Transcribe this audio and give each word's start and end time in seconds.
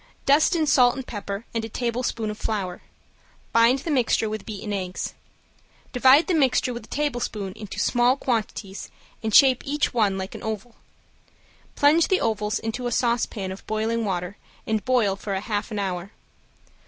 Dust 0.25 0.55
in 0.55 0.65
salt 0.65 0.95
and 0.95 1.05
pepper 1.05 1.45
and 1.53 1.63
a 1.63 1.69
tablespoonful 1.69 2.31
of 2.31 2.39
flour. 2.39 2.81
Bind 3.53 3.77
the 3.85 3.91
mixture 3.91 4.27
with 4.31 4.47
beaten 4.47 4.73
eggs. 4.73 5.13
Divide 5.93 6.25
the 6.25 6.33
mixture 6.33 6.73
with 6.73 6.85
a 6.85 6.87
tablespoon 6.87 7.53
into 7.55 7.77
small 7.77 8.17
quantities 8.17 8.89
and 9.21 9.31
shape 9.31 9.61
each 9.63 9.93
one 9.93 10.17
like 10.17 10.33
an 10.33 10.41
oval. 10.41 10.73
Plunge 11.75 12.07
the 12.07 12.19
ovals 12.19 12.57
into 12.57 12.87
a 12.87 12.91
saucepan 12.91 13.51
of 13.51 13.67
boiling 13.67 14.03
water 14.03 14.37
and 14.65 14.83
boil 14.85 15.15
for 15.15 15.33
a 15.35 15.39
half 15.39 15.69
an 15.69 15.77
hour. 15.77 16.09